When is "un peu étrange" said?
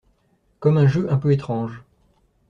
1.13-1.83